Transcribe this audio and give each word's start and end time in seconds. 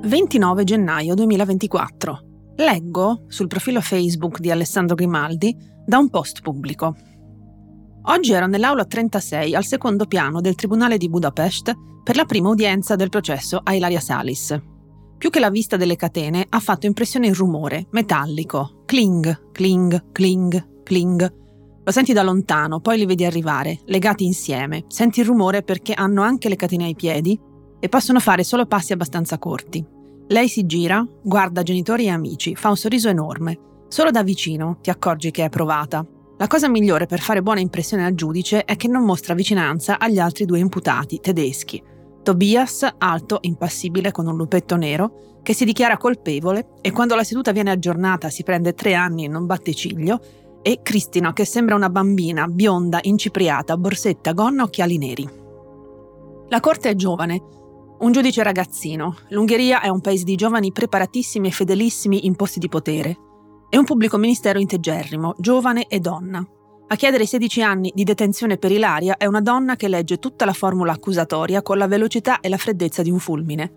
29 0.00 0.64
gennaio 0.64 1.14
2024. 1.14 2.20
Leggo 2.56 3.24
sul 3.26 3.48
profilo 3.48 3.80
Facebook 3.80 4.38
di 4.38 4.50
Alessandro 4.50 4.94
Grimaldi 4.94 5.54
da 5.84 5.98
un 5.98 6.08
post 6.08 6.40
pubblico. 6.40 6.94
Oggi 8.04 8.32
ero 8.32 8.46
nell'aula 8.46 8.84
36 8.84 9.54
al 9.54 9.64
secondo 9.64 10.06
piano 10.06 10.40
del 10.40 10.54
Tribunale 10.54 10.98
di 10.98 11.08
Budapest 11.08 11.74
per 12.04 12.16
la 12.16 12.24
prima 12.24 12.48
udienza 12.48 12.94
del 12.94 13.08
processo 13.10 13.60
a 13.62 13.74
Ilaria 13.74 14.00
Salis. 14.00 14.58
Più 15.18 15.30
che 15.30 15.40
la 15.40 15.50
vista 15.50 15.76
delle 15.76 15.96
catene 15.96 16.46
ha 16.48 16.60
fatto 16.60 16.86
impressione 16.86 17.26
il 17.26 17.34
rumore, 17.34 17.88
metallico, 17.90 18.84
cling, 18.86 19.50
cling, 19.50 20.12
cling, 20.12 20.82
cling. 20.84 21.34
Lo 21.84 21.90
senti 21.92 22.12
da 22.12 22.22
lontano, 22.22 22.80
poi 22.80 22.98
li 22.98 23.06
vedi 23.06 23.24
arrivare, 23.24 23.80
legati 23.86 24.24
insieme. 24.24 24.84
Senti 24.86 25.20
il 25.20 25.26
rumore 25.26 25.62
perché 25.62 25.92
hanno 25.92 26.22
anche 26.22 26.48
le 26.48 26.56
catene 26.56 26.84
ai 26.84 26.94
piedi 26.94 27.38
e 27.80 27.88
possono 27.88 28.20
fare 28.20 28.44
solo 28.44 28.66
passi 28.66 28.92
abbastanza 28.92 29.38
corti. 29.38 29.84
Lei 30.28 30.48
si 30.48 30.66
gira, 30.66 31.06
guarda 31.22 31.62
genitori 31.62 32.04
e 32.04 32.10
amici, 32.10 32.54
fa 32.54 32.68
un 32.68 32.76
sorriso 32.76 33.08
enorme. 33.08 33.58
Solo 33.88 34.10
da 34.10 34.22
vicino 34.22 34.78
ti 34.82 34.90
accorgi 34.90 35.30
che 35.30 35.44
è 35.44 35.48
provata. 35.48 36.06
La 36.36 36.46
cosa 36.46 36.68
migliore 36.68 37.06
per 37.06 37.20
fare 37.20 37.42
buona 37.42 37.60
impressione 37.60 38.04
al 38.04 38.14
giudice 38.14 38.64
è 38.64 38.76
che 38.76 38.88
non 38.88 39.04
mostra 39.04 39.34
vicinanza 39.34 39.98
agli 39.98 40.18
altri 40.18 40.44
due 40.44 40.58
imputati 40.58 41.18
tedeschi. 41.20 41.82
Tobias, 42.22 42.86
alto, 42.98 43.38
impassibile, 43.40 44.10
con 44.10 44.26
un 44.26 44.36
lupetto 44.36 44.76
nero, 44.76 45.40
che 45.42 45.54
si 45.54 45.64
dichiara 45.64 45.96
colpevole 45.96 46.74
e 46.82 46.92
quando 46.92 47.14
la 47.14 47.24
seduta 47.24 47.52
viene 47.52 47.70
aggiornata 47.70 48.28
si 48.28 48.42
prende 48.42 48.74
tre 48.74 48.92
anni 48.94 49.24
e 49.24 49.28
non 49.28 49.46
batte 49.46 49.72
ciglio, 49.72 50.20
e 50.60 50.80
Cristina, 50.82 51.32
che 51.32 51.46
sembra 51.46 51.74
una 51.74 51.88
bambina, 51.88 52.46
bionda, 52.46 52.98
incipriata, 53.00 53.78
borsetta, 53.78 54.32
gonna, 54.32 54.64
occhiali 54.64 54.98
neri. 54.98 55.28
La 56.48 56.60
corte 56.60 56.90
è 56.90 56.94
giovane, 56.94 57.42
un 58.00 58.12
giudice 58.12 58.42
ragazzino. 58.42 59.16
L'Ungheria 59.30 59.80
è 59.80 59.88
un 59.88 60.00
paese 60.00 60.24
di 60.24 60.36
giovani 60.36 60.72
preparatissimi 60.72 61.48
e 61.48 61.52
fedelissimi 61.52 62.26
in 62.26 62.36
posti 62.36 62.58
di 62.58 62.68
potere. 62.68 63.16
E 63.68 63.76
un 63.76 63.84
pubblico 63.84 64.16
ministero 64.16 64.58
integerrimo, 64.58 65.34
giovane 65.38 65.86
e 65.88 65.98
donna. 66.00 66.46
A 66.90 66.96
chiedere 66.96 67.24
i 67.24 67.26
16 67.26 67.62
anni 67.62 67.92
di 67.94 68.04
detenzione 68.04 68.56
per 68.56 68.72
Ilaria 68.72 69.16
è 69.16 69.26
una 69.26 69.42
donna 69.42 69.76
che 69.76 69.88
legge 69.88 70.18
tutta 70.18 70.44
la 70.44 70.54
formula 70.54 70.92
accusatoria 70.92 71.60
con 71.60 71.76
la 71.76 71.86
velocità 71.86 72.40
e 72.40 72.48
la 72.48 72.56
freddezza 72.56 73.02
di 73.02 73.10
un 73.10 73.18
fulmine. 73.18 73.72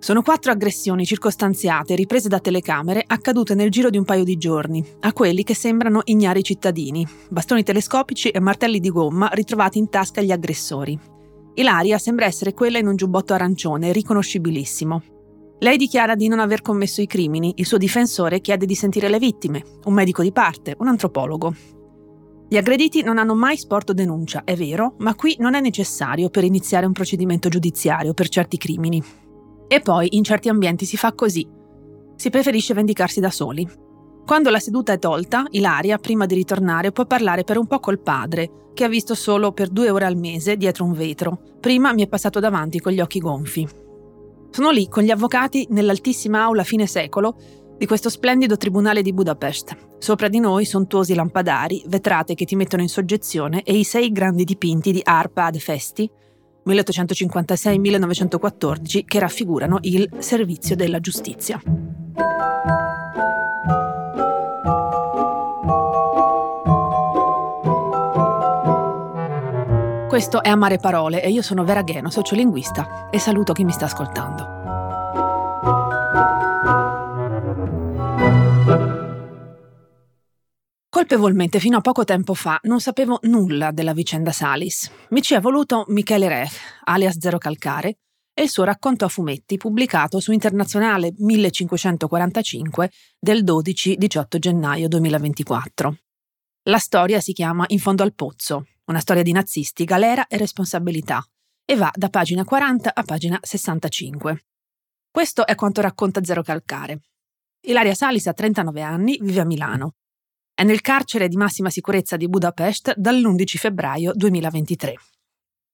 Sono 0.00 0.20
quattro 0.22 0.50
aggressioni 0.50 1.06
circostanziate 1.06 1.94
riprese 1.94 2.28
da 2.28 2.40
telecamere 2.40 3.04
accadute 3.06 3.54
nel 3.54 3.70
giro 3.70 3.88
di 3.88 3.98
un 3.98 4.04
paio 4.04 4.24
di 4.24 4.36
giorni, 4.36 4.84
a 5.00 5.12
quelli 5.12 5.44
che 5.44 5.54
sembrano 5.54 6.02
ignari 6.04 6.42
cittadini, 6.42 7.06
bastoni 7.30 7.62
telescopici 7.62 8.30
e 8.30 8.40
martelli 8.40 8.80
di 8.80 8.90
gomma 8.90 9.30
ritrovati 9.32 9.78
in 9.78 9.88
tasca 9.88 10.20
agli 10.20 10.32
aggressori. 10.32 11.13
Ilaria 11.54 11.98
sembra 11.98 12.26
essere 12.26 12.52
quella 12.52 12.78
in 12.78 12.86
un 12.86 12.96
giubbotto 12.96 13.32
arancione, 13.32 13.92
riconoscibilissimo. 13.92 15.02
Lei 15.60 15.76
dichiara 15.76 16.16
di 16.16 16.26
non 16.26 16.40
aver 16.40 16.62
commesso 16.62 17.00
i 17.00 17.06
crimini, 17.06 17.52
il 17.56 17.66
suo 17.66 17.78
difensore 17.78 18.40
chiede 18.40 18.66
di 18.66 18.74
sentire 18.74 19.08
le 19.08 19.18
vittime, 19.18 19.62
un 19.84 19.94
medico 19.94 20.22
di 20.22 20.32
parte, 20.32 20.74
un 20.78 20.88
antropologo. 20.88 21.54
Gli 22.48 22.56
aggrediti 22.56 23.02
non 23.02 23.18
hanno 23.18 23.34
mai 23.34 23.56
sporto 23.56 23.92
denuncia, 23.92 24.42
è 24.44 24.56
vero, 24.56 24.96
ma 24.98 25.14
qui 25.14 25.36
non 25.38 25.54
è 25.54 25.60
necessario 25.60 26.28
per 26.28 26.44
iniziare 26.44 26.86
un 26.86 26.92
procedimento 26.92 27.48
giudiziario 27.48 28.14
per 28.14 28.28
certi 28.28 28.58
crimini. 28.58 29.02
E 29.68 29.80
poi 29.80 30.16
in 30.16 30.24
certi 30.24 30.48
ambienti 30.48 30.84
si 30.84 30.96
fa 30.96 31.14
così. 31.14 31.48
Si 32.16 32.30
preferisce 32.30 32.74
vendicarsi 32.74 33.20
da 33.20 33.30
soli. 33.30 33.66
Quando 34.26 34.48
la 34.48 34.58
seduta 34.58 34.94
è 34.94 34.98
tolta, 34.98 35.44
Ilaria, 35.50 35.98
prima 35.98 36.24
di 36.24 36.34
ritornare, 36.34 36.92
può 36.92 37.04
parlare 37.04 37.44
per 37.44 37.58
un 37.58 37.66
po' 37.66 37.78
col 37.78 38.00
padre, 38.00 38.70
che 38.72 38.84
ha 38.84 38.88
visto 38.88 39.14
solo 39.14 39.52
per 39.52 39.68
due 39.68 39.90
ore 39.90 40.06
al 40.06 40.16
mese 40.16 40.56
dietro 40.56 40.86
un 40.86 40.94
vetro. 40.94 41.38
Prima 41.60 41.92
mi 41.92 42.02
è 42.02 42.08
passato 42.08 42.40
davanti 42.40 42.80
con 42.80 42.92
gli 42.92 43.00
occhi 43.00 43.18
gonfi. 43.18 43.68
Sono 44.50 44.70
lì 44.70 44.88
con 44.88 45.02
gli 45.02 45.10
avvocati 45.10 45.66
nell'altissima 45.70 46.42
aula 46.42 46.64
fine 46.64 46.86
secolo 46.86 47.36
di 47.76 47.84
questo 47.84 48.08
splendido 48.08 48.56
tribunale 48.56 49.02
di 49.02 49.12
Budapest. 49.12 49.76
Sopra 49.98 50.28
di 50.28 50.38
noi 50.38 50.64
sontuosi 50.64 51.14
lampadari, 51.14 51.84
vetrate 51.86 52.32
che 52.34 52.46
ti 52.46 52.56
mettono 52.56 52.80
in 52.80 52.88
soggezione 52.88 53.62
e 53.62 53.76
i 53.76 53.84
sei 53.84 54.10
grandi 54.10 54.44
dipinti 54.44 54.90
di 54.90 55.02
Arpad 55.04 55.58
Festi, 55.58 56.10
1856-1914, 56.66 59.04
che 59.04 59.18
raffigurano 59.18 59.80
il 59.82 60.08
servizio 60.18 60.74
della 60.76 61.00
giustizia. 61.00 61.60
Questo 70.14 70.44
è 70.44 70.48
Amare 70.48 70.78
Parole 70.78 71.24
e 71.24 71.30
io 71.30 71.42
sono 71.42 71.64
Vera 71.64 71.82
Gheno, 71.82 72.08
sociolinguista, 72.08 73.10
e 73.10 73.18
saluto 73.18 73.52
chi 73.52 73.64
mi 73.64 73.72
sta 73.72 73.86
ascoltando. 73.86 74.46
Colpevolmente 80.88 81.58
fino 81.58 81.78
a 81.78 81.80
poco 81.80 82.04
tempo 82.04 82.34
fa 82.34 82.60
non 82.62 82.78
sapevo 82.78 83.18
nulla 83.22 83.72
della 83.72 83.92
vicenda 83.92 84.30
Salis. 84.30 84.88
Mi 85.08 85.20
ci 85.20 85.34
è 85.34 85.40
voluto 85.40 85.84
Michele 85.88 86.28
Rech, 86.28 86.60
alias 86.84 87.18
Zero 87.18 87.38
Calcare, 87.38 87.98
e 88.32 88.42
il 88.44 88.48
suo 88.48 88.62
racconto 88.62 89.04
a 89.04 89.08
fumetti 89.08 89.56
pubblicato 89.56 90.20
su 90.20 90.30
Internazionale 90.30 91.12
1545 91.18 92.88
del 93.18 93.42
12-18 93.42 94.38
gennaio 94.38 94.86
2024. 94.86 95.96
La 96.68 96.78
storia 96.78 97.18
si 97.18 97.32
chiama 97.32 97.64
In 97.66 97.80
fondo 97.80 98.04
al 98.04 98.14
pozzo 98.14 98.66
una 98.86 99.00
storia 99.00 99.22
di 99.22 99.32
nazisti, 99.32 99.84
galera 99.84 100.26
e 100.26 100.36
responsabilità, 100.36 101.24
e 101.64 101.76
va 101.76 101.90
da 101.94 102.08
pagina 102.08 102.44
40 102.44 102.92
a 102.94 103.02
pagina 103.02 103.38
65. 103.40 104.44
Questo 105.10 105.46
è 105.46 105.54
quanto 105.54 105.80
racconta 105.80 106.22
Zero 106.22 106.42
Calcare. 106.42 107.00
Ilaria 107.66 107.94
Salis 107.94 108.26
ha 108.26 108.34
39 108.34 108.82
anni, 108.82 109.18
vive 109.20 109.40
a 109.40 109.44
Milano. 109.44 109.94
È 110.52 110.62
nel 110.64 110.82
carcere 110.82 111.28
di 111.28 111.36
massima 111.36 111.70
sicurezza 111.70 112.16
di 112.16 112.28
Budapest 112.28 112.94
dall'11 112.96 113.56
febbraio 113.56 114.12
2023. 114.14 114.94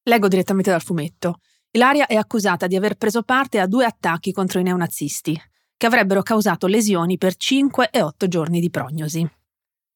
Leggo 0.04 0.28
direttamente 0.28 0.70
dal 0.70 0.82
fumetto. 0.82 1.40
Ilaria 1.72 2.06
è 2.06 2.14
accusata 2.14 2.66
di 2.66 2.76
aver 2.76 2.94
preso 2.94 3.22
parte 3.22 3.58
a 3.58 3.66
due 3.66 3.84
attacchi 3.84 4.32
contro 4.32 4.60
i 4.60 4.62
neonazisti, 4.62 5.38
che 5.76 5.86
avrebbero 5.86 6.22
causato 6.22 6.66
lesioni 6.66 7.18
per 7.18 7.36
5 7.36 7.90
e 7.90 8.02
8 8.02 8.28
giorni 8.28 8.60
di 8.60 8.70
prognosi. 8.70 9.28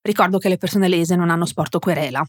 Ricordo 0.02 0.38
che 0.38 0.48
le 0.48 0.58
persone 0.58 0.88
lese 0.88 1.16
non 1.16 1.30
hanno 1.30 1.46
sporto 1.46 1.78
querela. 1.78 2.24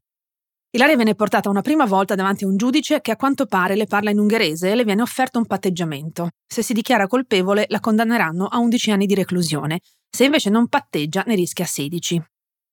Ilaria 0.76 0.98
viene 0.98 1.16
portata 1.16 1.50
una 1.50 1.62
prima 1.62 1.86
volta 1.86 2.16
davanti 2.16 2.44
a 2.44 2.48
un 2.48 2.58
giudice 2.58 3.00
che 3.00 3.12
a 3.12 3.16
quanto 3.16 3.46
pare 3.46 3.78
le 3.78 3.86
parla 3.86 4.10
in 4.10 4.20
ungherese 4.20 4.72
e 4.72 4.76
le 4.76 4.84
viene 4.84 5.02
offerto 5.02 5.38
un 5.38 5.46
patteggiamento. 5.46 6.32
Se 6.46 6.62
si 6.62 6.74
dichiara 6.74 7.08
colpevole 7.08 7.64
la 7.70 7.80
condanneranno 7.80 8.48
a 8.48 8.60
11 8.60 8.92
anni 8.92 9.06
di 9.06 9.16
reclusione, 9.16 9.80
se 10.10 10.26
invece 10.26 10.50
non 10.50 10.68
patteggia 10.68 11.24
ne 11.28 11.36
rischia 11.36 11.64
16. 11.64 12.22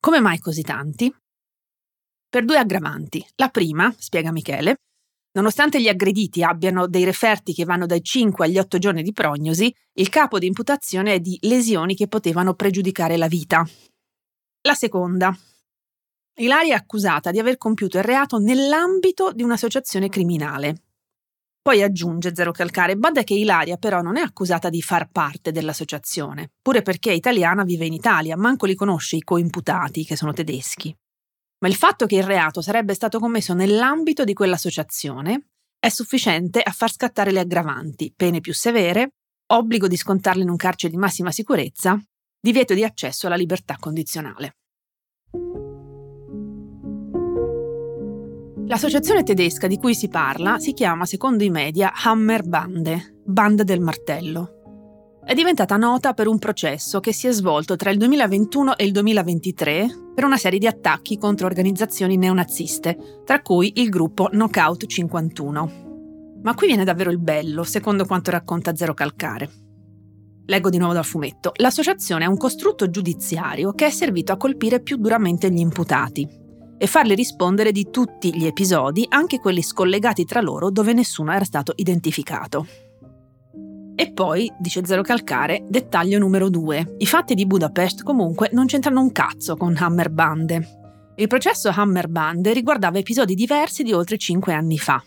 Come 0.00 0.18
mai 0.18 0.40
così 0.40 0.62
tanti? 0.62 1.14
Per 2.28 2.44
due 2.44 2.58
aggravanti. 2.58 3.24
La 3.36 3.50
prima, 3.50 3.94
spiega 3.96 4.32
Michele, 4.32 4.78
nonostante 5.34 5.80
gli 5.80 5.86
aggrediti 5.86 6.42
abbiano 6.42 6.88
dei 6.88 7.04
referti 7.04 7.52
che 7.52 7.64
vanno 7.64 7.86
dai 7.86 8.02
5 8.02 8.46
agli 8.46 8.58
8 8.58 8.78
giorni 8.78 9.04
di 9.04 9.12
prognosi, 9.12 9.72
il 9.98 10.08
capo 10.08 10.40
di 10.40 10.48
imputazione 10.48 11.14
è 11.14 11.20
di 11.20 11.38
lesioni 11.42 11.94
che 11.94 12.08
potevano 12.08 12.54
pregiudicare 12.54 13.16
la 13.16 13.28
vita. 13.28 13.64
La 14.62 14.74
seconda, 14.74 15.32
Ilaria 16.36 16.74
è 16.74 16.78
accusata 16.78 17.30
di 17.30 17.38
aver 17.38 17.58
compiuto 17.58 17.98
il 17.98 18.04
reato 18.04 18.38
nell'ambito 18.38 19.32
di 19.32 19.42
un'associazione 19.42 20.08
criminale. 20.08 20.84
Poi 21.60 21.82
aggiunge 21.82 22.34
Zero 22.34 22.52
Calcare, 22.52 22.96
bada 22.96 23.22
che 23.22 23.34
Ilaria 23.34 23.76
però 23.76 24.00
non 24.00 24.16
è 24.16 24.22
accusata 24.22 24.70
di 24.70 24.80
far 24.80 25.10
parte 25.10 25.52
dell'associazione, 25.52 26.52
pure 26.62 26.80
perché 26.80 27.10
è 27.10 27.14
italiana 27.14 27.64
vive 27.64 27.84
in 27.84 27.92
Italia, 27.92 28.36
manco 28.36 28.64
li 28.64 28.74
conosce 28.74 29.16
i 29.16 29.22
coimputati, 29.22 30.04
che 30.04 30.16
sono 30.16 30.32
tedeschi. 30.32 30.96
Ma 31.60 31.68
il 31.68 31.76
fatto 31.76 32.06
che 32.06 32.16
il 32.16 32.24
reato 32.24 32.62
sarebbe 32.62 32.94
stato 32.94 33.18
commesso 33.18 33.52
nell'ambito 33.52 34.24
di 34.24 34.32
quell'associazione 34.32 35.50
è 35.78 35.90
sufficiente 35.90 36.62
a 36.62 36.72
far 36.72 36.90
scattare 36.90 37.30
le 37.30 37.40
aggravanti, 37.40 38.12
pene 38.16 38.40
più 38.40 38.54
severe, 38.54 39.10
obbligo 39.52 39.86
di 39.86 39.96
scontarle 39.96 40.42
in 40.42 40.48
un 40.48 40.56
carcere 40.56 40.92
di 40.92 40.98
massima 40.98 41.30
sicurezza, 41.30 42.02
divieto 42.40 42.72
di 42.72 42.82
accesso 42.82 43.26
alla 43.26 43.36
libertà 43.36 43.76
condizionale. 43.78 44.54
L'associazione 48.66 49.24
tedesca 49.24 49.66
di 49.66 49.76
cui 49.76 49.94
si 49.94 50.08
parla 50.08 50.58
si 50.58 50.72
chiama, 50.72 51.04
secondo 51.04 51.42
i 51.42 51.50
media, 51.50 51.92
Hammerbande, 51.94 53.16
Banda 53.24 53.64
del 53.64 53.80
Martello. 53.80 55.20
È 55.24 55.34
diventata 55.34 55.76
nota 55.76 56.14
per 56.14 56.26
un 56.26 56.38
processo 56.38 57.00
che 57.00 57.12
si 57.12 57.26
è 57.26 57.32
svolto 57.32 57.76
tra 57.76 57.90
il 57.90 57.98
2021 57.98 58.76
e 58.76 58.84
il 58.84 58.92
2023 58.92 59.86
per 60.14 60.24
una 60.24 60.36
serie 60.36 60.58
di 60.58 60.66
attacchi 60.66 61.18
contro 61.18 61.46
organizzazioni 61.46 62.16
neonaziste, 62.16 63.22
tra 63.24 63.40
cui 63.42 63.72
il 63.76 63.88
gruppo 63.88 64.28
Knockout 64.30 64.86
51. 64.86 66.40
Ma 66.42 66.54
qui 66.54 66.66
viene 66.68 66.84
davvero 66.84 67.10
il 67.10 67.18
bello, 67.18 67.64
secondo 67.64 68.04
quanto 68.04 68.30
racconta 68.30 68.74
Zero 68.74 68.94
Calcare. 68.94 69.50
Leggo 70.46 70.70
di 70.70 70.78
nuovo 70.78 70.94
dal 70.94 71.04
fumetto. 71.04 71.52
L'associazione 71.56 72.24
è 72.24 72.28
un 72.28 72.36
costrutto 72.36 72.90
giudiziario 72.90 73.72
che 73.72 73.86
è 73.86 73.90
servito 73.90 74.32
a 74.32 74.36
colpire 74.36 74.80
più 74.80 74.96
duramente 74.96 75.50
gli 75.50 75.60
imputati, 75.60 76.28
e 76.82 76.88
farle 76.88 77.14
rispondere 77.14 77.70
di 77.70 77.90
tutti 77.92 78.36
gli 78.36 78.44
episodi, 78.44 79.06
anche 79.08 79.38
quelli 79.38 79.62
scollegati 79.62 80.24
tra 80.24 80.40
loro 80.40 80.68
dove 80.68 80.92
nessuno 80.92 81.32
era 81.32 81.44
stato 81.44 81.72
identificato. 81.76 82.66
E 83.94 84.10
poi, 84.12 84.52
dice 84.58 84.84
Zero 84.84 85.02
Calcare, 85.02 85.64
dettaglio 85.68 86.18
numero 86.18 86.50
due. 86.50 86.96
I 86.98 87.06
fatti 87.06 87.34
di 87.34 87.46
Budapest 87.46 88.02
comunque 88.02 88.48
non 88.50 88.66
c'entrano 88.66 89.00
un 89.00 89.12
cazzo 89.12 89.56
con 89.56 89.76
Hammerbande. 89.78 91.12
Il 91.14 91.28
processo 91.28 91.70
Hammerbande 91.72 92.52
riguardava 92.52 92.98
episodi 92.98 93.36
diversi 93.36 93.84
di 93.84 93.92
oltre 93.92 94.18
cinque 94.18 94.52
anni 94.52 94.76
fa. 94.76 95.00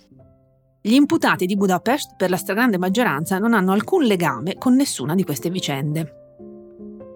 Gli 0.82 0.94
imputati 0.94 1.46
di 1.46 1.58
Budapest 1.58 2.16
per 2.16 2.30
la 2.30 2.38
stragrande 2.38 2.78
maggioranza 2.78 3.38
non 3.38 3.54
hanno 3.54 3.74
alcun 3.74 4.06
legame 4.06 4.56
con 4.58 4.76
nessuna 4.76 5.14
di 5.14 5.26
queste 5.26 5.50
vicende. 5.50 6.14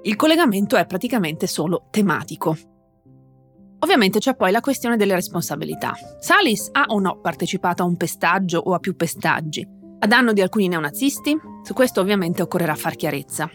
Il 0.01 0.17
collegamento 0.17 0.75
è 0.75 0.85
praticamente 0.85 1.47
solo 1.47 1.87
tematico. 1.91 2.57
Ovviamente 3.79 4.19
c'è 4.19 4.35
poi 4.35 4.51
la 4.51 4.59
questione 4.59 4.97
delle 4.97 5.15
responsabilità. 5.15 5.93
Salis 6.19 6.69
ha 6.73 6.85
o 6.87 6.99
no 6.99 7.19
partecipato 7.21 7.83
a 7.83 7.85
un 7.85 7.95
pestaggio 7.95 8.59
o 8.59 8.73
a 8.73 8.79
più 8.79 8.95
pestaggi? 8.95 9.65
A 9.99 10.07
danno 10.07 10.33
di 10.33 10.41
alcuni 10.41 10.67
neonazisti? 10.67 11.37
Su 11.63 11.73
questo 11.73 12.01
ovviamente 12.01 12.41
occorrerà 12.41 12.75
far 12.75 12.95
chiarezza. 12.95 13.49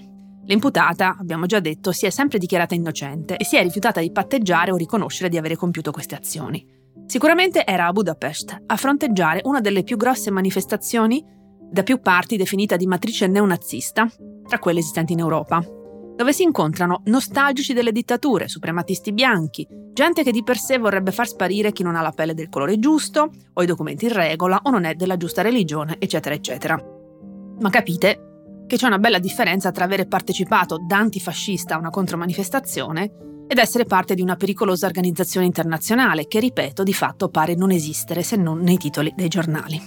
L'imputata, 0.46 1.16
abbiamo 1.18 1.46
già 1.46 1.60
detto, 1.60 1.92
si 1.92 2.06
è 2.06 2.10
sempre 2.10 2.38
dichiarata 2.38 2.74
innocente 2.74 3.36
e 3.36 3.44
si 3.44 3.56
è 3.56 3.62
rifiutata 3.62 4.00
di 4.00 4.12
patteggiare 4.12 4.70
o 4.70 4.76
riconoscere 4.76 5.28
di 5.28 5.38
avere 5.38 5.56
compiuto 5.56 5.90
queste 5.90 6.14
azioni. 6.14 6.66
Sicuramente 7.06 7.64
era 7.64 7.86
a 7.86 7.92
Budapest 7.92 8.62
a 8.66 8.76
fronteggiare 8.76 9.40
una 9.44 9.60
delle 9.60 9.82
più 9.82 9.96
grosse 9.96 10.30
manifestazioni, 10.30 11.24
da 11.70 11.82
più 11.82 12.00
parti 12.00 12.36
definita 12.36 12.76
di 12.76 12.86
matrice 12.86 13.26
neonazista, 13.26 14.06
tra 14.46 14.58
quelle 14.58 14.80
esistenti 14.80 15.12
in 15.12 15.20
Europa, 15.20 15.62
dove 16.16 16.32
si 16.32 16.42
incontrano 16.42 17.02
nostalgici 17.06 17.72
delle 17.72 17.92
dittature, 17.92 18.48
suprematisti 18.48 19.12
bianchi, 19.12 19.66
gente 19.92 20.22
che 20.22 20.32
di 20.32 20.42
per 20.42 20.58
sé 20.58 20.78
vorrebbe 20.78 21.12
far 21.12 21.26
sparire 21.26 21.72
chi 21.72 21.82
non 21.82 21.96
ha 21.96 22.02
la 22.02 22.12
pelle 22.12 22.34
del 22.34 22.48
colore 22.48 22.78
giusto, 22.78 23.30
o 23.52 23.62
i 23.62 23.66
documenti 23.66 24.06
in 24.06 24.12
regola, 24.12 24.60
o 24.62 24.70
non 24.70 24.84
è 24.84 24.94
della 24.94 25.16
giusta 25.16 25.42
religione, 25.42 25.96
eccetera, 25.98 26.34
eccetera. 26.34 26.80
Ma 27.60 27.70
capite 27.70 28.64
che 28.66 28.76
c'è 28.76 28.86
una 28.86 28.98
bella 28.98 29.18
differenza 29.18 29.70
tra 29.70 29.84
avere 29.84 30.06
partecipato 30.06 30.78
da 30.86 30.96
antifascista 30.96 31.74
a 31.74 31.78
una 31.78 31.90
contromanifestazione 31.90 33.44
ed 33.46 33.58
essere 33.58 33.84
parte 33.84 34.14
di 34.14 34.22
una 34.22 34.36
pericolosa 34.36 34.86
organizzazione 34.86 35.46
internazionale 35.46 36.26
che, 36.26 36.40
ripeto, 36.40 36.82
di 36.82 36.94
fatto 36.94 37.28
pare 37.28 37.54
non 37.54 37.70
esistere 37.70 38.22
se 38.22 38.36
non 38.36 38.60
nei 38.60 38.78
titoli 38.78 39.12
dei 39.14 39.28
giornali. 39.28 39.80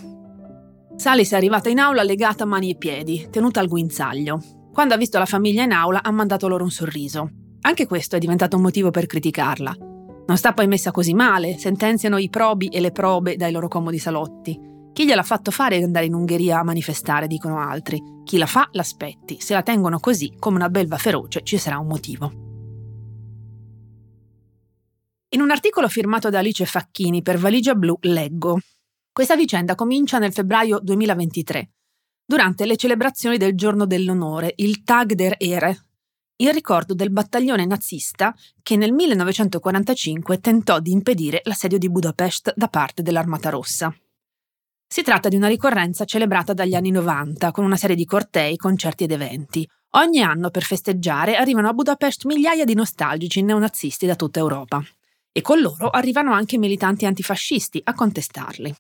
Salis 0.96 1.32
è 1.32 1.36
arrivata 1.36 1.70
in 1.70 1.80
aula 1.80 2.04
legata 2.04 2.44
a 2.44 2.48
mani 2.48 2.72
e 2.72 2.76
piedi, 2.76 3.28
tenuta 3.30 3.60
al 3.60 3.68
guinzaglio. 3.68 4.57
Quando 4.78 4.94
ha 4.94 5.00
visto 5.00 5.18
la 5.18 5.26
famiglia 5.26 5.64
in 5.64 5.72
aula 5.72 6.04
ha 6.04 6.12
mandato 6.12 6.48
loro 6.48 6.64
un 6.64 6.70
sorriso. 6.70 7.32
Anche 7.62 7.88
questo 7.88 8.16
è 8.16 8.20
diventato 8.20 8.58
un 8.58 8.62
motivo 8.62 8.92
per 8.92 9.08
criticarla. 9.08 9.76
Non 10.28 10.38
sta 10.38 10.54
poi 10.54 10.68
messa 10.68 10.92
così 10.92 11.16
male, 11.16 11.58
sentenziano 11.58 12.20
i 12.20 12.30
probi 12.30 12.68
e 12.68 12.80
le 12.80 12.92
probe 12.92 13.38
dai 13.38 13.52
loro 13.52 13.70
comodi 13.70 13.98
salotti. 13.98 14.56
Chi 14.94 15.08
gliel'ha 15.08 15.24
fatto 15.24 15.50
fare 15.50 15.82
andare 15.82 16.06
in 16.06 16.14
Ungheria 16.14 16.60
a 16.60 16.64
manifestare, 16.64 17.26
dicono 17.26 17.58
altri. 17.58 18.00
Chi 18.24 18.38
la 18.38 18.46
fa, 18.46 18.70
l'aspetti. 18.74 19.42
Se 19.42 19.56
la 19.56 19.64
tengono 19.64 20.00
così, 20.00 20.36
come 20.38 20.58
una 20.58 20.70
belva 20.70 20.98
feroce, 20.98 21.42
ci 21.42 21.58
sarà 21.58 21.80
un 21.80 21.88
motivo. 21.88 22.32
In 25.30 25.42
un 25.42 25.50
articolo 25.50 25.88
firmato 25.88 26.30
da 26.30 26.38
Alice 26.38 26.66
Facchini 26.66 27.24
per 27.24 27.40
Valigia 27.40 27.74
Blu 27.74 27.98
leggo 28.02 28.60
Questa 29.12 29.36
vicenda 29.36 29.74
comincia 29.74 30.20
nel 30.20 30.34
febbraio 30.34 30.80
2023 30.80 31.72
durante 32.28 32.66
le 32.66 32.76
celebrazioni 32.76 33.38
del 33.38 33.56
giorno 33.56 33.86
dell'onore, 33.86 34.52
il 34.58 34.84
Tag 34.84 35.14
der 35.14 35.36
Ehre, 35.38 35.86
in 36.40 36.52
ricordo 36.52 36.94
del 36.94 37.10
battaglione 37.10 37.66
nazista 37.66 38.36
che 38.62 38.76
nel 38.76 38.92
1945 38.92 40.40
tentò 40.40 40.80
di 40.80 40.92
impedire 40.92 41.42
l'assedio 41.46 41.78
di 41.78 41.90
Budapest 41.90 42.54
da 42.56 42.68
parte 42.68 43.02
dell'Armata 43.02 43.50
Rossa. 43.50 43.96
Si 44.86 45.02
tratta 45.04 45.30
di 45.30 45.38
una 45.38 45.48
ricorrenza 45.48 46.06
celebrata 46.06 46.54
dagli 46.54 46.76
anni 46.76 46.92
90 46.92 47.52
con 47.52 47.64
una 47.64 47.78
serie 47.78 47.96
di 47.96 48.06
cortei, 48.06 48.58
concerti 48.58 49.06
ed 49.06 49.12
eventi. 49.12 49.68
Ogni 49.92 50.22
anno 50.22 50.50
per 50.50 50.64
festeggiare 50.64 51.38
arrivano 51.38 51.70
a 51.70 51.74
Budapest 51.74 52.26
migliaia 52.26 52.66
di 52.66 52.74
nostalgici 52.74 53.42
neonazisti 53.42 54.06
da 54.06 54.16
tutta 54.16 54.40
Europa. 54.40 54.84
E 55.32 55.42
con 55.42 55.60
loro 55.60 55.90
arrivano 55.90 56.34
anche 56.34 56.58
militanti 56.58 57.06
antifascisti 57.06 57.82
a 57.84 57.94
contestarli. 57.94 58.76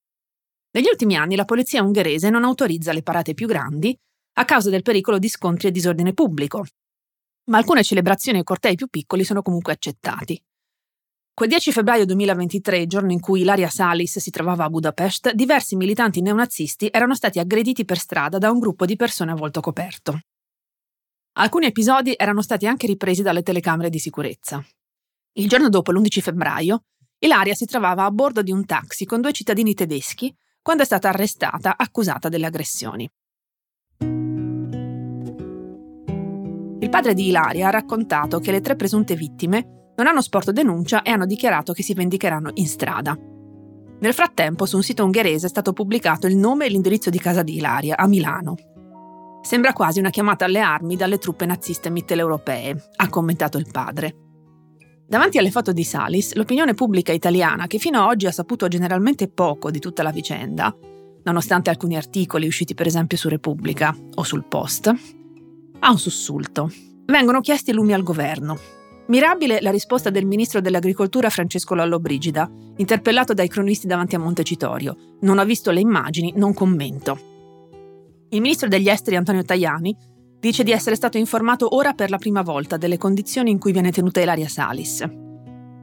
Negli 0.72 0.88
ultimi 0.90 1.16
anni 1.16 1.36
la 1.36 1.46
polizia 1.46 1.82
ungherese 1.82 2.30
non 2.30 2.44
autorizza 2.44 2.94
le 2.94 3.04
parate 3.04 3.34
più 3.34 3.48
grandi 3.48 3.98
a 4.34 4.46
causa 4.46 4.70
del 4.70 4.84
pericolo 4.84 5.18
di 5.18 5.30
scontri 5.30 5.68
e 5.68 5.72
disordine 5.72 6.14
pubblico, 6.14 6.66
ma 7.46 7.58
alcune 7.58 7.84
celebrazioni 7.84 8.40
e 8.40 8.44
cortei 8.44 8.76
più 8.76 8.88
piccoli 8.88 9.24
sono 9.24 9.42
comunque 9.42 9.74
accettati. 9.74 10.42
Quel 11.34 11.50
10 11.50 11.72
febbraio 11.72 12.06
2023, 12.06 12.88
giorno 12.88 13.12
in 13.12 13.20
cui 13.20 13.42
Ilaria 13.42 13.70
Salis 13.70 14.18
si 14.18 14.32
trovava 14.32 14.64
a 14.64 14.70
Budapest, 14.70 15.34
diversi 15.34 15.76
militanti 15.76 16.20
neonazisti 16.20 16.90
erano 16.92 17.14
stati 17.14 17.38
aggrediti 17.38 17.86
per 17.86 18.00
strada 18.00 18.40
da 18.40 18.50
un 18.50 18.58
gruppo 18.58 18.86
di 18.86 18.96
persone 18.96 19.32
a 19.32 19.36
volto 19.36 19.62
coperto. 19.62 20.20
Alcuni 21.34 21.68
episodi 21.68 22.16
erano 22.18 22.42
stati 22.42 22.66
anche 22.66 22.88
ripresi 22.88 23.22
dalle 23.22 23.44
telecamere 23.44 23.90
di 23.90 24.00
sicurezza. 24.00 24.66
Il 25.34 25.48
giorno 25.48 25.70
dopo, 25.70 25.92
l'11 25.92 26.22
febbraio, 26.22 26.86
Ilaria 27.20 27.54
si 27.54 27.66
trovava 27.66 28.06
a 28.06 28.12
bordo 28.12 28.42
di 28.42 28.52
un 28.52 28.66
taxi 28.66 29.06
con 29.06 29.22
due 29.22 29.32
cittadini 29.32 29.76
tedeschi 29.76 30.36
quando 30.68 30.84
è 30.84 30.86
stata 30.86 31.08
arrestata 31.08 31.76
accusata 31.78 32.28
delle 32.28 32.48
aggressioni. 32.48 33.10
Il 36.80 36.90
padre 36.90 37.14
di 37.14 37.28
Ilaria 37.28 37.68
ha 37.68 37.72
raccontato 37.72 38.40
che 38.40 38.52
le 38.52 38.60
tre 38.60 38.76
presunte 38.76 39.16
vittime 39.16 39.94
non 39.96 40.08
hanno 40.08 40.22
sporto 40.22 40.52
denuncia 40.52 41.04
e 41.04 41.12
hanno 41.12 41.26
dichiarato 41.26 41.72
che 41.72 41.84
si 41.84 41.94
vendicheranno 41.94 42.52
in 42.56 42.68
strada. 42.68 43.18
Nel 44.00 44.14
frattempo, 44.14 44.66
su 44.66 44.76
un 44.76 44.84
sito 44.84 45.06
ungherese 45.06 45.46
è 45.46 45.50
stato 45.50 45.72
pubblicato 45.72 46.28
il 46.28 46.36
nome 46.36 46.66
e 46.66 46.70
l'indirizzo 46.70 47.10
di 47.10 47.20
casa 47.20 47.44
di 47.44 47.56
Ilaria, 47.56 47.96
a 47.96 48.06
Milano. 48.06 48.56
Sembra 49.44 49.72
quasi 49.72 50.00
una 50.00 50.10
chiamata 50.10 50.44
alle 50.44 50.60
armi 50.60 50.98
dalle 50.98 51.18
truppe 51.18 51.46
naziste 51.46 51.90
mitteleuropee, 51.90 52.90
ha 52.98 53.08
commentato 53.08 53.58
il 53.58 53.70
padre. 53.72 54.27
Davanti 55.10 55.38
alle 55.38 55.52
foto 55.52 55.72
di 55.72 55.86
Salis, 55.86 56.34
l'opinione 56.34 56.74
pubblica 56.74 57.14
italiana, 57.14 57.66
che 57.66 57.78
fino 57.78 58.02
ad 58.02 58.10
oggi 58.10 58.26
ha 58.26 58.32
saputo 58.32 58.68
generalmente 58.68 59.30
poco 59.30 59.72
di 59.72 59.80
tutta 59.80 60.04
la 60.04 60.12
vicenda, 60.12 60.76
nonostante 61.24 61.70
alcuni 61.70 61.96
articoli 61.96 62.46
usciti 62.46 62.74
per 62.74 62.88
esempio 62.88 63.16
su 63.16 63.30
Repubblica 63.30 63.96
o 64.16 64.24
sul 64.24 64.44
Post, 64.44 64.94
ha 65.80 65.90
un 65.90 65.98
sussulto. 65.98 66.70
Vengono 67.06 67.40
chiesti 67.40 67.72
lumi 67.72 67.94
al 67.94 68.04
governo. 68.04 68.60
Mirabile 69.08 69.62
la 69.62 69.72
risposta 69.72 70.10
del 70.10 70.26
ministro 70.26 70.60
dell'Agricoltura 70.60 71.30
Francesco 71.30 71.74
Lollobrigida, 71.74 72.52
interpellato 72.76 73.34
dai 73.34 73.48
cronisti 73.48 73.88
davanti 73.88 74.16
a 74.16 74.20
Montecitorio. 74.20 75.16
Non 75.22 75.38
ho 75.38 75.46
visto 75.46 75.72
le 75.72 75.80
immagini, 75.80 76.34
non 76.36 76.54
commento. 76.54 77.18
Il 78.28 78.42
ministro 78.42 78.68
degli 78.68 78.90
esteri 78.90 79.16
Antonio 79.16 79.44
Tajani 79.44 79.96
Dice 80.40 80.64
di 80.64 80.72
essere 80.72 80.96
stato 80.96 81.18
informato 81.18 81.76
ora 81.76 81.94
per 81.94 82.12
la 82.12 82.18
prima 82.18 82.44
volta 82.44 82.78
delle 82.78 83.00
condizioni 83.00 83.50
in 83.50 83.58
cui 83.58 83.72
viene 83.72 83.92
tenuta 83.92 84.22
Ilaria 84.22 84.48
Salis. 84.48 85.04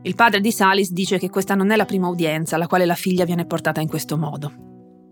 Il 0.03 0.15
padre 0.15 0.41
di 0.41 0.53
Salis 0.53 0.93
dice 0.93 1.19
che 1.19 1.29
questa 1.29 1.57
non 1.57 1.73
è 1.73 1.77
la 1.77 1.85
prima 1.85 2.07
udienza 2.07 2.55
alla 2.55 2.69
quale 2.69 2.87
la 2.87 2.95
figlia 2.95 3.25
viene 3.25 3.47
portata 3.47 3.81
in 3.81 3.89
questo 3.89 4.17
modo. 4.17 4.53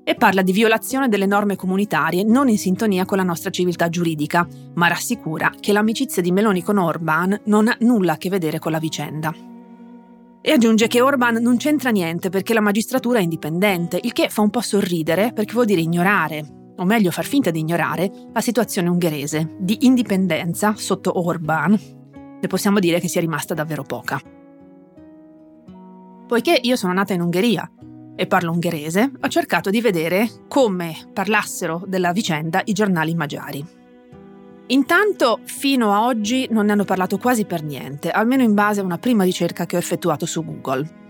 E 0.05 0.15
parla 0.15 0.43
di 0.43 0.53
violazione 0.53 1.09
delle 1.09 1.27
norme 1.27 1.57
comunitarie 1.57 2.23
non 2.23 2.49
in 2.49 2.59
sintonia 2.59 3.05
con 3.05 3.17
la 3.17 3.25
nostra 3.25 3.51
civiltà 3.51 3.89
giuridica, 3.89 4.47
ma 4.75 4.87
rassicura 4.87 5.51
che 5.59 5.73
l'amicizia 5.73 6.23
di 6.23 6.31
Meloni 6.31 6.63
con 6.63 6.79
Orban 6.79 7.41
non 7.47 7.67
ha 7.67 7.77
nulla 7.81 8.13
a 8.13 8.19
che 8.19 8.29
vedere 8.29 8.61
con 8.61 8.71
la 8.71 8.79
vicenda. 8.79 9.35
E 10.41 10.51
aggiunge 10.53 10.87
che 10.87 11.01
Orban 11.01 11.43
non 11.43 11.57
c'entra 11.57 11.91
niente 11.91 12.29
perché 12.29 12.55
la 12.55 12.61
magistratura 12.61 13.19
è 13.19 13.23
indipendente, 13.23 13.99
il 14.01 14.13
che 14.13 14.29
fa 14.29 14.43
un 14.43 14.51
po' 14.51 14.61
sorridere 14.61 15.33
perché 15.33 15.53
vuol 15.53 15.67
dire 15.67 15.81
ignorare, 15.81 16.62
o 16.83 16.85
meglio 16.85 17.13
far 17.13 17.25
finta 17.25 17.51
di 17.51 17.61
ignorare, 17.61 18.11
la 18.33 18.41
situazione 18.41 18.89
ungherese 18.89 19.55
di 19.59 19.79
indipendenza 19.87 20.75
sotto 20.77 21.19
Orban, 21.25 21.79
ne 22.41 22.49
possiamo 22.49 22.81
dire 22.81 22.99
che 22.99 23.09
sia 23.09 23.21
rimasta 23.21 23.55
davvero 23.55 23.85
poca. 23.85 24.21
Poiché 26.27 26.59
io 26.61 26.77
sono 26.77 26.93
nata 26.93 27.13
in 27.13 27.21
Ungheria 27.21 27.71
e 28.17 28.27
parlo 28.27 28.51
ungherese, 28.51 29.13
ho 29.21 29.29
cercato 29.29 29.71
di 29.71 29.81
vedere 29.81 30.29
come 30.49 30.97
parlassero 31.13 31.83
della 31.87 32.13
vicenda 32.13 32.61
i 32.65 32.73
giornali 32.73 33.15
magiari. 33.15 33.65
Intanto, 34.67 35.41
fino 35.45 35.93
a 35.93 36.05
oggi 36.05 36.49
non 36.51 36.67
ne 36.67 36.73
hanno 36.73 36.85
parlato 36.85 37.19
quasi 37.19 37.45
per 37.45 37.63
niente, 37.63 38.11
almeno 38.11 38.43
in 38.43 38.55
base 38.55 38.81
a 38.81 38.85
una 38.85 38.99
prima 38.99 39.23
ricerca 39.23 39.67
che 39.67 39.77
ho 39.77 39.79
effettuato 39.79 40.27
su 40.27 40.45
Google. 40.45 41.01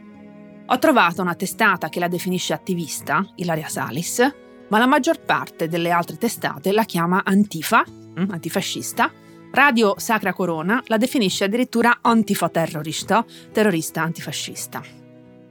Ho 0.67 0.79
trovato 0.79 1.23
una 1.23 1.35
testata 1.35 1.89
che 1.89 2.01
la 2.01 2.09
definisce 2.09 2.53
attivista, 2.53 3.25
Ilaria 3.37 3.69
Salis, 3.69 4.35
ma 4.73 4.79
la 4.79 4.87
maggior 4.87 5.21
parte 5.21 5.69
delle 5.69 5.91
altre 5.91 6.17
testate 6.17 6.73
la 6.73 6.85
chiama 6.85 7.23
antifa, 7.25 7.85
mm, 7.87 8.31
antifascista, 8.31 9.13
Radio 9.51 9.97
Sacra 9.99 10.33
Corona 10.33 10.83
la 10.87 10.97
definisce 10.97 11.45
addirittura 11.45 11.99
antifa-terrorista, 12.01 13.23
terrorista 13.53 14.01
antifascista. 14.01 14.83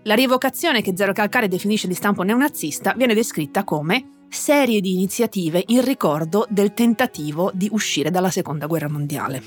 La 0.04 0.16
rievocazione 0.16 0.82
che 0.82 0.94
Zero 0.96 1.14
Calcare 1.14 1.48
definisce 1.48 1.88
di 1.88 1.94
stampo 1.94 2.24
neonazista 2.24 2.96
viene 2.98 3.14
descritta 3.14 3.64
come 3.64 4.26
serie 4.28 4.82
di 4.82 4.94
iniziative 4.94 5.64
in 5.68 5.86
ricordo 5.86 6.48
del 6.50 6.74
tentativo 6.74 7.52
di 7.54 7.70
uscire 7.72 8.10
dalla 8.10 8.32
Seconda 8.32 8.66
Guerra 8.66 8.90
Mondiale. 8.90 9.44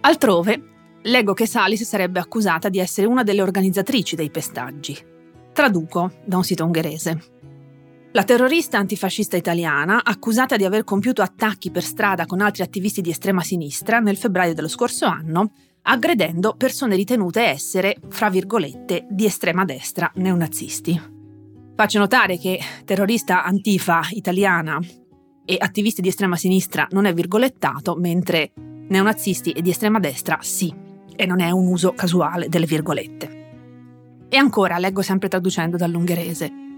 Altrove, 0.00 0.62
leggo 1.02 1.32
che 1.32 1.46
Salis 1.46 1.84
sarebbe 1.84 2.18
accusata 2.18 2.68
di 2.68 2.80
essere 2.80 3.06
una 3.06 3.22
delle 3.22 3.42
organizzatrici 3.42 4.16
dei 4.16 4.30
pestaggi. 4.30 4.98
Traduco 5.52 6.10
da 6.24 6.38
un 6.38 6.42
sito 6.42 6.64
ungherese. 6.64 7.38
La 8.12 8.24
terrorista 8.24 8.76
antifascista 8.76 9.36
italiana, 9.36 10.02
accusata 10.02 10.56
di 10.56 10.64
aver 10.64 10.82
compiuto 10.82 11.22
attacchi 11.22 11.70
per 11.70 11.84
strada 11.84 12.26
con 12.26 12.40
altri 12.40 12.64
attivisti 12.64 13.00
di 13.02 13.10
estrema 13.10 13.40
sinistra 13.40 14.00
nel 14.00 14.16
febbraio 14.16 14.52
dello 14.52 14.66
scorso 14.66 15.06
anno, 15.06 15.52
aggredendo 15.82 16.56
persone 16.56 16.96
ritenute 16.96 17.42
essere, 17.42 17.96
fra 18.08 18.28
virgolette, 18.28 19.06
di 19.08 19.26
estrema 19.26 19.64
destra 19.64 20.10
neonazisti. 20.16 21.00
Faccio 21.76 21.98
notare 22.00 22.36
che 22.36 22.58
terrorista 22.84 23.44
antifa 23.44 24.00
italiana 24.10 24.80
e 25.44 25.56
attivisti 25.56 26.02
di 26.02 26.08
estrema 26.08 26.34
sinistra 26.34 26.88
non 26.90 27.04
è 27.04 27.14
virgolettato, 27.14 27.94
mentre 27.94 28.52
neonazisti 28.88 29.52
e 29.52 29.62
di 29.62 29.70
estrema 29.70 30.00
destra 30.00 30.38
sì, 30.40 30.74
e 31.14 31.26
non 31.26 31.38
è 31.38 31.52
un 31.52 31.68
uso 31.68 31.92
casuale 31.92 32.48
delle 32.48 32.66
virgolette. 32.66 34.26
E 34.28 34.36
ancora 34.36 34.78
leggo 34.78 35.00
sempre 35.00 35.28
traducendo 35.28 35.76
dall'ungherese. 35.76 36.69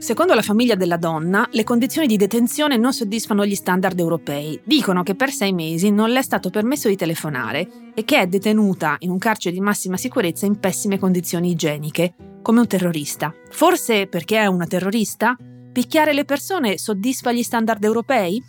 Secondo 0.00 0.32
la 0.32 0.40
famiglia 0.40 0.76
della 0.76 0.96
donna, 0.96 1.46
le 1.52 1.62
condizioni 1.62 2.06
di 2.06 2.16
detenzione 2.16 2.78
non 2.78 2.94
soddisfano 2.94 3.44
gli 3.44 3.54
standard 3.54 3.98
europei. 3.98 4.58
Dicono 4.64 5.02
che 5.02 5.14
per 5.14 5.30
sei 5.30 5.52
mesi 5.52 5.90
non 5.90 6.08
le 6.08 6.20
è 6.20 6.22
stato 6.22 6.48
permesso 6.48 6.88
di 6.88 6.96
telefonare 6.96 7.92
e 7.94 8.04
che 8.04 8.18
è 8.18 8.26
detenuta 8.26 8.96
in 9.00 9.10
un 9.10 9.18
carcere 9.18 9.54
di 9.54 9.60
massima 9.60 9.98
sicurezza 9.98 10.46
in 10.46 10.58
pessime 10.58 10.98
condizioni 10.98 11.50
igieniche, 11.50 12.14
come 12.40 12.60
un 12.60 12.66
terrorista. 12.66 13.30
Forse 13.50 14.06
perché 14.06 14.38
è 14.38 14.46
una 14.46 14.66
terrorista? 14.66 15.36
Picchiare 15.70 16.14
le 16.14 16.24
persone 16.24 16.78
soddisfa 16.78 17.30
gli 17.30 17.42
standard 17.42 17.84
europei? 17.84 18.42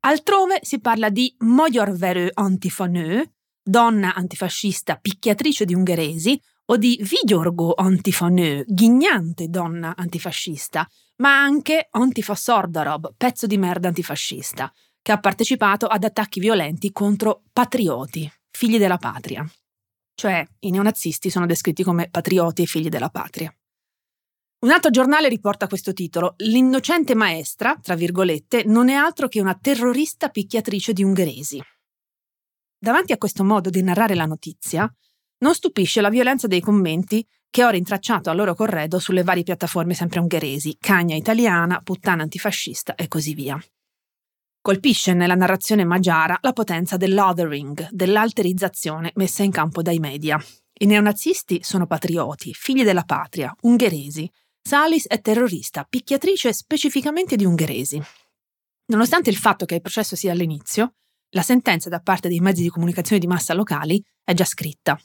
Altrove 0.00 0.60
si 0.62 0.80
parla 0.80 1.10
di 1.10 1.34
Magyarverő 1.40 2.30
antifanő, 2.32 3.22
donna 3.62 4.14
antifascista 4.14 4.96
picchiatrice 4.96 5.66
di 5.66 5.74
ungheresi, 5.74 6.40
o 6.70 6.76
di 6.76 7.00
Vigyorgo 7.02 7.72
antifanő, 7.74 8.64
ghignante 8.66 9.48
donna 9.48 9.94
antifascista, 9.96 10.86
ma 11.16 11.42
anche 11.42 11.88
Antifa 11.90 12.34
Sordarob, 12.34 13.14
pezzo 13.16 13.46
di 13.46 13.56
merda 13.56 13.88
antifascista, 13.88 14.70
che 15.00 15.12
ha 15.12 15.18
partecipato 15.18 15.86
ad 15.86 16.04
attacchi 16.04 16.40
violenti 16.40 16.92
contro 16.92 17.44
patrioti, 17.52 18.30
figli 18.50 18.76
della 18.78 18.98
patria. 18.98 19.50
Cioè, 20.14 20.46
i 20.60 20.70
neonazisti 20.70 21.30
sono 21.30 21.46
descritti 21.46 21.82
come 21.82 22.10
patrioti 22.10 22.62
e 22.62 22.66
figli 22.66 22.88
della 22.88 23.08
patria. 23.08 23.52
Un 24.60 24.70
altro 24.70 24.90
giornale 24.90 25.28
riporta 25.28 25.68
questo 25.68 25.92
titolo: 25.94 26.34
L'innocente 26.38 27.14
maestra, 27.14 27.78
tra 27.80 27.94
virgolette, 27.94 28.64
non 28.64 28.90
è 28.90 28.94
altro 28.94 29.28
che 29.28 29.40
una 29.40 29.54
terrorista 29.54 30.28
picchiatrice 30.28 30.92
di 30.92 31.02
ungheresi. 31.02 31.62
Davanti 32.76 33.12
a 33.12 33.16
questo 33.16 33.42
modo 33.42 33.70
di 33.70 33.82
narrare 33.82 34.14
la 34.14 34.26
notizia, 34.26 34.92
non 35.38 35.54
stupisce 35.54 36.00
la 36.00 36.08
violenza 36.08 36.46
dei 36.46 36.60
commenti 36.60 37.26
che 37.50 37.64
ho 37.64 37.70
rintracciato 37.70 38.30
a 38.30 38.34
loro 38.34 38.54
corredo 38.54 38.98
sulle 38.98 39.22
varie 39.22 39.42
piattaforme 39.42 39.94
sempre 39.94 40.20
ungheresi, 40.20 40.76
cagna 40.78 41.14
italiana, 41.14 41.80
puttana 41.82 42.22
antifascista 42.22 42.94
e 42.94 43.08
così 43.08 43.34
via. 43.34 43.58
Colpisce 44.60 45.14
nella 45.14 45.34
narrazione 45.34 45.84
magiara 45.84 46.38
la 46.42 46.52
potenza 46.52 46.96
dell'othering, 46.96 47.88
dell'alterizzazione 47.90 49.12
messa 49.14 49.42
in 49.42 49.50
campo 49.50 49.80
dai 49.80 49.98
media. 49.98 50.38
I 50.80 50.86
neonazisti 50.86 51.60
sono 51.62 51.86
patrioti, 51.86 52.52
figli 52.52 52.84
della 52.84 53.04
patria, 53.04 53.54
ungheresi. 53.62 54.30
Salis 54.60 55.06
è 55.06 55.20
terrorista, 55.20 55.86
picchiatrice 55.88 56.52
specificamente 56.52 57.36
di 57.36 57.46
ungheresi. 57.46 58.02
Nonostante 58.86 59.30
il 59.30 59.36
fatto 59.36 59.64
che 59.64 59.76
il 59.76 59.80
processo 59.80 60.16
sia 60.16 60.32
all'inizio, 60.32 60.94
la 61.30 61.42
sentenza 61.42 61.88
da 61.88 62.00
parte 62.00 62.28
dei 62.28 62.40
mezzi 62.40 62.62
di 62.62 62.68
comunicazione 62.68 63.20
di 63.20 63.26
massa 63.26 63.54
locali 63.54 64.02
è 64.22 64.34
già 64.34 64.44
scritta. 64.44 65.00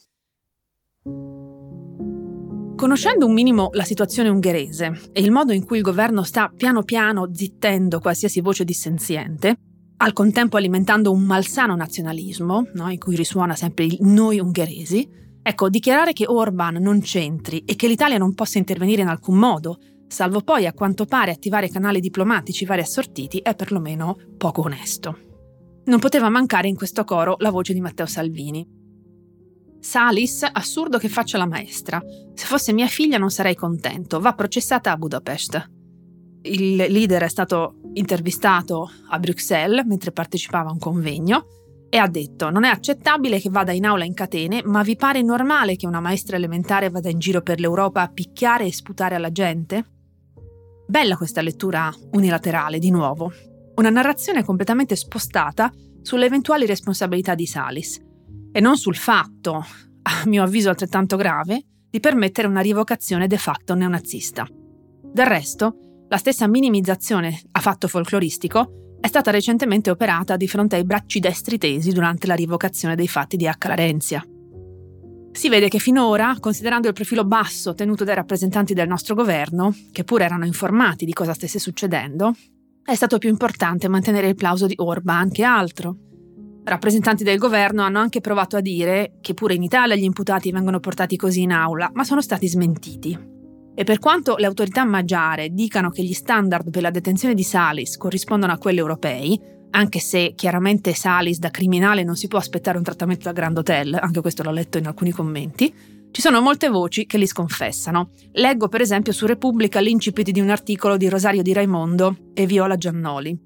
Conoscendo 2.83 3.25
un 3.25 3.33
minimo 3.33 3.69
la 3.73 3.83
situazione 3.83 4.29
ungherese 4.29 5.09
e 5.11 5.21
il 5.21 5.31
modo 5.31 5.53
in 5.53 5.65
cui 5.65 5.77
il 5.77 5.83
governo 5.83 6.23
sta 6.23 6.51
piano 6.55 6.83
piano 6.83 7.29
zittendo 7.33 7.99
qualsiasi 7.99 8.41
voce 8.41 8.63
dissenziente, 8.63 9.57
al 9.97 10.11
contempo 10.11 10.57
alimentando 10.57 11.11
un 11.11 11.21
malsano 11.21 11.75
nazionalismo, 11.75 12.67
no, 12.73 12.89
in 12.89 12.97
cui 12.97 13.15
risuona 13.15 13.55
sempre 13.55 13.85
il 13.85 13.97
noi 14.01 14.39
ungheresi, 14.39 15.07
ecco, 15.41 15.69
dichiarare 15.69 16.13
che 16.13 16.25
Orban 16.27 16.75
non 16.75 16.99
c'entri 17.01 17.63
e 17.65 17.75
che 17.75 17.87
l'Italia 17.87 18.17
non 18.17 18.33
possa 18.33 18.57
intervenire 18.57 19.01
in 19.01 19.07
alcun 19.07 19.37
modo, 19.37 19.77
salvo 20.07 20.41
poi 20.41 20.65
a 20.65 20.73
quanto 20.73 21.05
pare 21.05 21.31
attivare 21.31 21.69
canali 21.69 21.99
diplomatici 21.99 22.65
vari 22.65 22.81
assortiti, 22.81 23.37
è 23.37 23.55
perlomeno 23.55 24.17
poco 24.37 24.61
onesto. 24.61 25.17
Non 25.85 25.99
poteva 25.99 26.29
mancare 26.29 26.67
in 26.67 26.75
questo 26.75 27.03
coro 27.03 27.35
la 27.39 27.51
voce 27.51 27.73
di 27.73 27.81
Matteo 27.81 28.05
Salvini, 28.05 28.81
Salis, 29.83 30.47
assurdo 30.49 30.97
che 30.97 31.09
faccia 31.09 31.37
la 31.37 31.45
maestra. 31.45 32.01
Se 32.33 32.45
fosse 32.45 32.71
mia 32.71 32.87
figlia 32.87 33.17
non 33.17 33.29
sarei 33.29 33.53
contento, 33.53 34.21
va 34.21 34.33
processata 34.33 34.91
a 34.91 34.95
Budapest. 34.95 35.71
Il 36.43 36.75
leader 36.75 37.23
è 37.23 37.27
stato 37.27 37.81
intervistato 37.95 38.89
a 39.09 39.19
Bruxelles 39.19 39.85
mentre 39.85 40.13
partecipava 40.13 40.69
a 40.69 40.71
un 40.71 40.79
convegno 40.79 41.47
e 41.89 41.97
ha 41.97 42.07
detto 42.07 42.49
non 42.49 42.63
è 42.63 42.69
accettabile 42.69 43.41
che 43.41 43.49
vada 43.49 43.73
in 43.73 43.85
aula 43.85 44.05
in 44.05 44.13
catene, 44.13 44.61
ma 44.63 44.83
vi 44.83 44.95
pare 44.95 45.21
normale 45.21 45.75
che 45.75 45.85
una 45.85 45.99
maestra 45.99 46.37
elementare 46.37 46.89
vada 46.89 47.09
in 47.09 47.19
giro 47.19 47.41
per 47.41 47.59
l'Europa 47.59 48.03
a 48.03 48.09
picchiare 48.09 48.65
e 48.65 48.71
sputare 48.71 49.15
alla 49.15 49.33
gente? 49.33 49.85
Bella 50.87 51.17
questa 51.17 51.41
lettura 51.41 51.93
unilaterale, 52.13 52.79
di 52.79 52.89
nuovo. 52.89 53.33
Una 53.75 53.89
narrazione 53.89 54.45
completamente 54.45 54.95
spostata 54.95 55.69
sulle 56.01 56.25
eventuali 56.25 56.65
responsabilità 56.65 57.35
di 57.35 57.45
Salis 57.45 58.11
e 58.53 58.59
non 58.59 58.77
sul 58.77 58.95
fatto, 58.95 59.65
a 60.03 60.23
mio 60.25 60.43
avviso 60.43 60.69
altrettanto 60.69 61.17
grave, 61.17 61.65
di 61.89 61.99
permettere 61.99 62.47
una 62.47 62.61
rivocazione 62.61 63.27
de 63.27 63.37
facto 63.37 63.73
neonazista. 63.73 64.47
Del 64.49 65.25
resto, 65.25 66.05
la 66.07 66.17
stessa 66.17 66.47
minimizzazione 66.47 67.41
a 67.51 67.59
fatto 67.59 67.87
folcloristico 67.87 68.97
è 68.99 69.07
stata 69.07 69.31
recentemente 69.31 69.89
operata 69.89 70.37
di 70.37 70.47
fronte 70.47 70.75
ai 70.75 70.85
bracci 70.85 71.19
destri 71.19 71.57
tesi 71.57 71.91
durante 71.91 72.27
la 72.27 72.35
rivocazione 72.35 72.95
dei 72.95 73.07
fatti 73.07 73.37
di 73.37 73.47
H. 73.47 73.67
Larenzia. 73.67 74.23
Si 75.31 75.49
vede 75.49 75.67
che 75.67 75.79
finora, 75.79 76.37
considerando 76.39 76.87
il 76.87 76.93
profilo 76.93 77.25
basso 77.25 77.73
tenuto 77.73 78.03
dai 78.03 78.13
rappresentanti 78.13 78.75
del 78.75 78.87
nostro 78.87 79.15
governo, 79.15 79.75
che 79.91 80.03
pure 80.03 80.25
erano 80.25 80.45
informati 80.45 81.05
di 81.05 81.13
cosa 81.13 81.33
stesse 81.33 81.57
succedendo, 81.57 82.35
è 82.83 82.93
stato 82.93 83.17
più 83.17 83.29
importante 83.29 83.87
mantenere 83.87 84.27
il 84.27 84.35
plauso 84.35 84.67
di 84.67 84.75
Orban 84.77 85.31
che 85.31 85.43
altro, 85.43 85.97
Rappresentanti 86.65 87.25
del 87.25 87.37
governo 87.37 87.83
hanno 87.83 87.99
anche 87.99 88.21
provato 88.21 88.55
a 88.55 88.61
dire 88.61 89.15
che 89.19 89.33
pure 89.33 89.53
in 89.53 89.63
Italia 89.63 89.95
gli 89.95 90.03
imputati 90.03 90.49
vengono 90.51 90.79
portati 90.79 91.17
così 91.17 91.41
in 91.41 91.51
aula, 91.51 91.91
ma 91.93 92.05
sono 92.05 92.21
stati 92.21 92.47
smentiti. 92.47 93.31
E 93.75 93.83
per 93.83 93.99
quanto 93.99 94.35
le 94.37 94.45
autorità 94.45 94.85
magiare 94.85 95.49
dicano 95.49 95.89
che 95.89 96.03
gli 96.03 96.13
standard 96.13 96.69
per 96.69 96.81
la 96.81 96.91
detenzione 96.91 97.33
di 97.33 97.43
Salis 97.43 97.97
corrispondono 97.97 98.53
a 98.53 98.57
quelli 98.57 98.79
europei, 98.79 99.37
anche 99.71 99.99
se 99.99 100.33
chiaramente 100.35 100.93
Salis 100.93 101.39
da 101.39 101.49
criminale 101.49 102.03
non 102.03 102.15
si 102.15 102.27
può 102.27 102.39
aspettare 102.39 102.77
un 102.77 102.83
trattamento 102.83 103.25
da 103.25 103.33
Grand 103.33 103.57
Hotel, 103.57 103.97
anche 103.99 104.21
questo 104.21 104.43
l'ho 104.43 104.51
letto 104.51 104.77
in 104.77 104.87
alcuni 104.87 105.11
commenti, 105.11 105.73
ci 106.11 106.21
sono 106.21 106.39
molte 106.39 106.69
voci 106.69 107.05
che 107.07 107.17
li 107.17 107.25
sconfessano. 107.25 108.11
Leggo 108.33 108.69
per 108.69 108.81
esempio 108.81 109.11
su 109.11 109.25
Repubblica 109.25 109.81
l'incipit 109.81 110.29
di 110.29 110.39
un 110.39 110.49
articolo 110.49 110.95
di 110.95 111.09
Rosario 111.09 111.41
Di 111.41 111.51
Raimondo 111.51 112.29
e 112.33 112.45
Viola 112.45 112.77
Giannoli. 112.77 113.37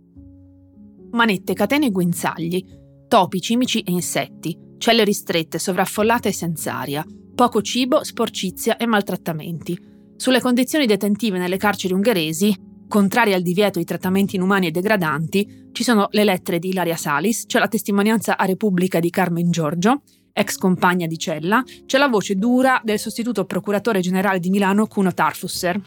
Manette, 1.11 1.53
catene 1.53 1.87
e 1.87 1.91
guinzagli 1.91 2.85
topi, 3.07 3.41
cimici 3.41 3.81
e 3.81 3.91
insetti, 3.91 4.57
celle 4.77 5.03
ristrette, 5.03 5.59
sovraffollate 5.59 6.29
e 6.29 6.33
senza 6.33 6.77
aria, 6.77 7.05
poco 7.35 7.61
cibo, 7.61 8.03
sporcizia 8.03 8.77
e 8.77 8.85
maltrattamenti. 8.85 9.77
Sulle 10.15 10.41
condizioni 10.41 10.85
detentive 10.85 11.37
nelle 11.37 11.57
carceri 11.57 11.93
ungheresi, 11.93 12.55
contrarie 12.87 13.35
al 13.35 13.41
divieto 13.41 13.79
di 13.79 13.85
trattamenti 13.85 14.35
inumani 14.35 14.67
e 14.67 14.71
degradanti, 14.71 15.69
ci 15.71 15.83
sono 15.83 16.07
le 16.11 16.23
lettere 16.23 16.59
di 16.59 16.69
Ilaria 16.69 16.95
Salis, 16.95 17.45
c'è 17.45 17.59
la 17.59 17.67
testimonianza 17.67 18.37
a 18.37 18.45
Repubblica 18.45 18.99
di 18.99 19.09
Carmen 19.09 19.51
Giorgio, 19.51 20.01
ex 20.33 20.57
compagna 20.57 21.07
di 21.07 21.17
cella, 21.17 21.63
c'è 21.85 21.97
la 21.97 22.07
voce 22.07 22.35
dura 22.35 22.81
del 22.83 22.99
sostituto 22.99 23.45
procuratore 23.45 23.99
generale 23.99 24.39
di 24.39 24.49
Milano 24.49 24.87
Cuno 24.87 25.13
Tarfusser. 25.13 25.79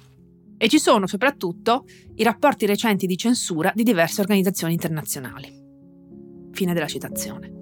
E 0.56 0.68
ci 0.68 0.78
sono 0.78 1.06
soprattutto 1.06 1.84
i 2.16 2.22
rapporti 2.22 2.66
recenti 2.66 3.06
di 3.06 3.16
censura 3.16 3.72
di 3.74 3.82
diverse 3.82 4.20
organizzazioni 4.20 4.74
internazionali. 4.74 5.69
Fine 6.52 6.75
della 6.75 6.87
citazione. 6.87 7.59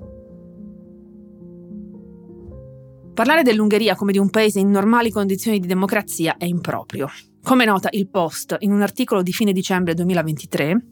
Parlare 3.18 3.42
dell'Ungheria 3.42 3.96
come 3.96 4.12
di 4.12 4.18
un 4.18 4.30
paese 4.30 4.60
in 4.60 4.70
normali 4.70 5.10
condizioni 5.10 5.58
di 5.58 5.66
democrazia 5.66 6.36
è 6.36 6.44
improprio. 6.44 7.08
Come 7.42 7.64
nota 7.64 7.88
il 7.90 8.08
Post 8.08 8.54
in 8.60 8.70
un 8.70 8.80
articolo 8.80 9.22
di 9.22 9.32
fine 9.32 9.52
dicembre 9.52 9.94
2023, 9.94 10.86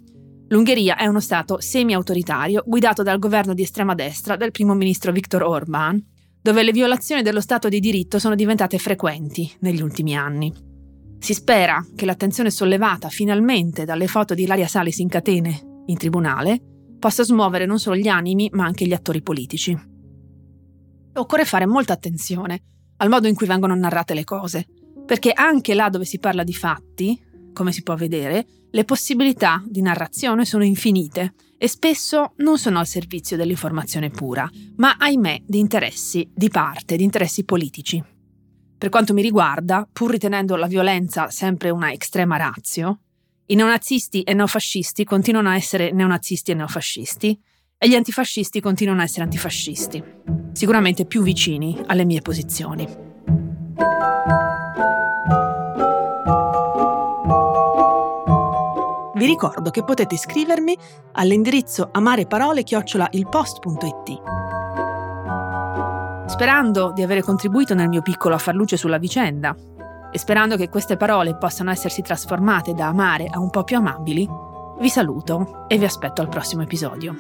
l'Ungheria 0.49 0.97
è 0.97 1.07
uno 1.07 1.21
Stato 1.21 1.61
semi-autoritario 1.61 2.65
guidato 2.67 3.05
dal 3.05 3.21
governo 3.21 3.55
di 3.55 3.62
estrema 3.62 3.95
destra 3.95 4.35
del 4.35 4.50
primo 4.50 4.75
ministro 4.75 5.12
Viktor 5.12 5.45
Orban, 5.45 6.05
dove 6.43 6.65
le 6.65 6.73
violazioni 6.73 7.23
dello 7.23 7.41
Stato 7.41 7.69
di 7.69 7.79
diritto 7.79 8.19
sono 8.19 8.35
diventate 8.35 8.79
frequenti 8.79 9.49
negli 9.61 9.81
ultimi 9.81 10.17
anni. 10.17 10.53
Si 11.21 11.33
spera 11.33 11.85
che 11.95 12.07
l'attenzione 12.07 12.50
sollevata 12.50 13.09
finalmente 13.09 13.85
dalle 13.85 14.09
foto 14.09 14.35
di 14.35 14.43
Ilaria 14.43 14.67
Salis 14.67 14.99
in 14.99 15.09
catene 15.09 15.83
in 15.87 15.97
tribunale 15.97 16.61
possa 17.07 17.23
smuovere 17.23 17.67
non 17.67 17.79
solo 17.79 17.95
gli 17.95 18.09
animi, 18.09 18.51
ma 18.53 18.65
anche 18.65 18.85
gli 18.85 18.93
attori 18.93 19.23
politici. 19.23 19.79
Occorre 21.15 21.45
fare 21.45 21.65
molta 21.65 21.93
attenzione 21.93 22.63
al 22.97 23.09
modo 23.09 23.29
in 23.29 23.37
cui 23.37 23.47
vengono 23.47 23.77
narrate 23.77 24.13
le 24.13 24.25
cose. 24.25 24.67
perché 25.07 25.31
anche 25.33 25.75
là 25.75 25.89
dove 25.89 26.05
si 26.05 26.19
parla 26.19 26.43
di 26.43 26.53
fatti, 26.53 27.17
come 27.53 27.71
si 27.71 27.85
può 27.85 27.95
vedere, 27.95 28.45
le 28.73 28.85
possibilità 28.85 29.63
di 29.65 29.81
narrazione 29.81 30.45
sono 30.45 30.65
infinite 30.65 31.35
e 31.57 31.69
spesso 31.69 32.33
non 32.39 32.59
sono 32.59 32.81
al 32.81 32.89
servizio 32.89 33.37
dell'informazione 33.37 34.11
pura, 34.11 34.51
ma 34.79 34.97
ahimè 34.99 35.45
di 35.47 35.61
interessi 35.61 36.29
di 36.35 36.49
parte, 36.49 36.97
di 36.97 37.05
interessi 37.05 37.45
politici. 37.45 38.03
Per 38.77 38.89
quanto 38.89 39.15
mi 39.15 39.23
riguarda, 39.23 39.89
pur 39.91 40.11
ritenendo 40.11 40.57
la 40.57 40.67
violenza 40.67 41.31
sempre 41.31 41.71
una 41.71 41.93
estrema 41.93 42.37
razio, 42.37 43.03
i 43.47 43.55
neonazisti 43.55 44.23
e 44.23 44.35
neofascisti 44.35 45.05
continuano 45.05 45.49
a 45.50 45.55
essere 45.55 45.93
neonazisti 45.93 46.50
e 46.50 46.55
neofascisti 46.55 47.41
e 47.79 47.88
gli 47.88 47.95
antifascisti 47.95 48.61
continuano 48.61 49.03
a 49.03 49.05
essere 49.05 49.23
antifascisti, 49.23 50.03
sicuramente 50.53 51.07
più 51.07 51.23
vicini 51.23 51.81
alle 51.87 52.05
mie 52.05 52.23
posizioni. 52.23 53.05
Vi 59.15 59.26
ricordo 59.26 59.71
che 59.71 59.85
potete 59.85 60.15
iscrivermi 60.15 60.76
all'indirizzo 61.12 61.91
amareparole-ilpost.it. 61.93 64.23
Sperando 66.26 66.91
di 66.93 67.03
avere 67.03 67.23
contribuito 67.23 67.75
nel 67.75 67.88
mio 67.88 68.03
piccolo 68.03 68.35
a 68.35 68.38
far 68.38 68.57
luce 68.57 68.76
sulla 68.76 68.99
vicenda 68.99 69.57
e 70.11 70.19
sperando 70.19 70.57
che 70.57 70.69
queste 70.69 70.97
parole 70.97 71.37
possano 71.37 71.71
essersi 71.71 72.03
trasformate 72.03 72.75
da 72.75 72.87
amare 72.87 73.27
a 73.27 73.39
un 73.39 73.51
po' 73.51 73.65
più 73.65 73.77
amabili, 73.77 74.29
vi 74.79 74.89
saluto 74.89 75.65
e 75.69 75.79
vi 75.79 75.85
aspetto 75.85 76.21
al 76.21 76.29
prossimo 76.29 76.63
episodio. 76.63 77.15